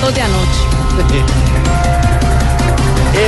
fotos 0.00 0.14
de 0.14 0.22
anoche. 0.22 0.60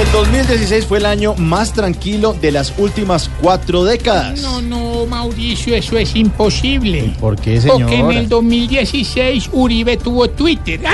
El 0.00 0.10
2016 0.12 0.86
fue 0.86 0.98
el 0.98 1.06
año 1.06 1.34
más 1.34 1.72
tranquilo 1.72 2.34
de 2.40 2.52
las 2.52 2.72
últimas 2.78 3.28
cuatro 3.40 3.82
décadas. 3.84 4.40
No, 4.40 4.62
no, 4.62 5.06
Mauricio, 5.06 5.74
eso 5.74 5.98
es 5.98 6.14
imposible. 6.14 7.14
¿Por 7.20 7.36
qué, 7.36 7.60
Porque 7.66 7.94
en 7.96 8.00
señor? 8.00 8.14
el 8.14 8.28
2016 8.28 9.50
Uribe 9.52 9.96
tuvo 9.96 10.30
Twitter. 10.30 10.80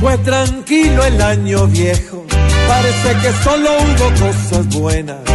Fue 0.00 0.16
tranquilo 0.18 1.04
el 1.04 1.20
año 1.20 1.66
viejo, 1.66 2.24
parece 2.66 3.16
que 3.20 3.32
solo 3.44 3.68
hubo 3.78 4.08
cosas 4.26 4.66
buenas. 4.68 5.27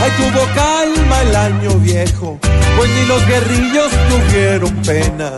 Ay, 0.00 0.10
tuvo 0.16 0.44
calma 0.54 1.22
el 1.22 1.36
año 1.36 1.70
viejo, 1.80 2.38
pues 2.76 2.90
ni 2.90 3.06
los 3.06 3.26
guerrillos 3.26 3.90
tuvieron 4.08 4.74
pena. 4.82 5.32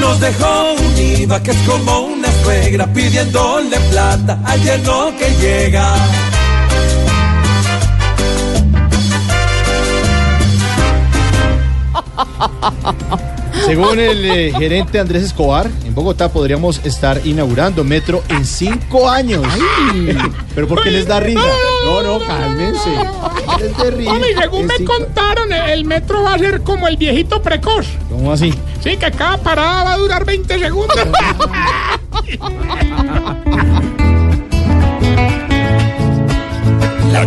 Nos 0.00 0.20
dejó 0.20 0.74
un 0.74 0.98
IVA 0.98 1.42
que 1.42 1.50
es 1.52 1.56
como 1.66 2.00
una 2.00 2.30
suegra 2.42 2.86
pidiéndole 2.92 3.80
plata 3.90 4.40
al 4.44 4.62
yerno 4.62 5.12
que 5.18 5.30
llega. 5.40 5.94
Según 13.66 13.98
el 13.98 14.24
eh, 14.24 14.52
gerente 14.56 14.98
Andrés 14.98 15.22
Escobar, 15.24 15.68
en 15.84 15.94
Bogotá 15.94 16.30
podríamos 16.30 16.80
estar 16.84 17.20
inaugurando 17.26 17.84
metro 17.84 18.22
en 18.28 18.44
cinco 18.44 19.08
años. 19.10 19.42
¿Pero 20.54 20.68
por 20.68 20.82
qué 20.82 20.90
les 20.90 21.06
da 21.06 21.20
risa? 21.20 21.40
No, 21.84 22.02
no, 22.02 22.24
cálmense. 22.26 22.90
Les 23.60 23.76
dé 23.76 23.90
risa. 23.90 24.12
Hombre, 24.12 24.34
según 24.40 24.66
me 24.66 24.74
cinco- 24.76 24.92
contaron, 24.98 25.52
el 25.52 25.84
metro 25.84 26.22
va 26.22 26.34
a 26.34 26.38
ser 26.38 26.62
como 26.62 26.88
el 26.88 26.96
viejito 26.96 27.42
precoz. 27.42 27.86
¿Cómo 28.08 28.32
así? 28.32 28.54
Sí, 28.82 28.96
que 28.96 29.10
cada 29.10 29.36
parada 29.38 29.84
va 29.84 29.92
a 29.94 29.98
durar 29.98 30.24
20 30.24 30.58
segundos. 30.58 30.96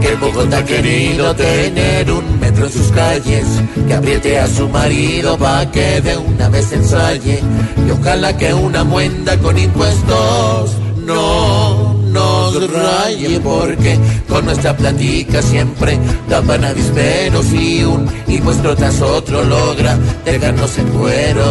que 0.02 0.16
Bogotá 0.16 0.58
ha 0.58 0.66
querido 0.66 1.36
tener 1.36 2.12
un 2.12 2.40
metro 2.40 2.66
en 2.66 2.72
sus 2.72 2.92
calles, 2.92 3.46
que 3.88 3.94
apriete 3.94 4.40
a 4.40 4.48
su 4.48 4.68
marido 4.68 5.38
pa' 5.38 5.70
que 5.72 6.02
de 6.02 6.18
una 6.18 6.50
vez 6.50 6.72
ensaye, 6.74 7.40
y 7.88 7.92
ojalá 7.92 8.36
que 8.36 8.54
una 8.54 8.84
muenda 8.84 9.38
con 9.38 9.58
impuestos 9.58 10.72
no 11.06 11.94
nos 12.12 12.72
raye, 12.72 13.40
porque 13.40 13.98
con 14.28 14.46
nuestra 14.46 14.76
platica 14.76 15.42
siempre 15.42 15.98
tapan 16.28 16.66
avisperos 16.66 17.46
y 17.54 17.84
un 17.84 18.10
impuesto 18.28 18.76
tras 18.76 19.02
otro 19.02 19.44
logra 19.44 19.98
dejarnos 20.26 20.78
en 20.78 20.88
cuero. 20.88 21.46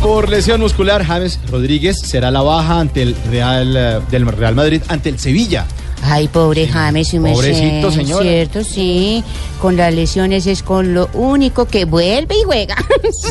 Por 0.00 0.28
lesión 0.28 0.60
muscular, 0.60 1.04
James 1.04 1.38
Rodríguez 1.50 1.98
será 2.02 2.30
la 2.30 2.42
baja 2.42 2.80
ante 2.80 3.02
el 3.02 3.16
Real 3.30 3.76
eh, 3.76 4.00
del 4.10 4.26
Real 4.26 4.54
Madrid 4.54 4.82
ante 4.88 5.10
el 5.10 5.18
Sevilla. 5.18 5.66
Ay, 6.02 6.28
pobre 6.28 6.66
James, 6.66 7.12
me 7.14 7.32
Pobrecito, 7.32 7.90
señora. 7.90 8.22
Cierto, 8.22 8.64
sí. 8.64 9.22
Con 9.60 9.76
las 9.76 9.92
lesiones 9.94 10.46
es 10.46 10.62
con 10.62 10.94
lo 10.94 11.10
único 11.12 11.66
que 11.66 11.84
vuelve 11.84 12.36
y 12.40 12.44
juega. 12.44 12.76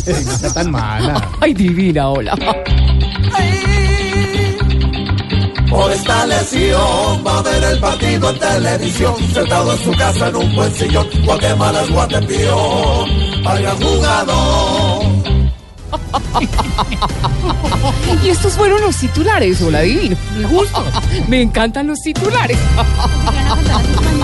No 0.06 0.32
está 0.34 0.54
tan 0.54 0.72
mala. 0.72 1.30
Ay, 1.42 1.54
divina, 1.54 2.10
hola. 2.10 2.36
Por 5.70 5.92
esta 5.92 6.26
lesión 6.26 7.24
va 7.26 7.40
a 7.40 7.42
ver 7.44 7.64
el 7.64 7.80
partido 7.80 8.30
en 8.32 8.40
televisión, 8.40 9.16
sentado 9.34 9.72
en 9.74 9.80
su 9.80 9.92
casa 9.92 10.28
en 10.30 10.36
un 10.36 10.56
buen 10.56 10.74
sillón. 10.74 11.08
Guatemala 11.24 11.84
es 11.84 11.92
Guatepeón, 11.92 13.10
vaya 13.44 13.76
jugador. 13.76 14.99
Y 18.24 18.30
estos 18.30 18.54
fueron 18.54 18.82
los 18.82 18.96
titulares, 18.98 19.62
hola, 19.62 19.82
divino. 19.82 20.16
Me 20.38 20.46
gusta. 20.46 20.84
Me 21.28 21.42
encantan 21.42 21.88
los 21.88 22.00
titulares. 22.00 22.58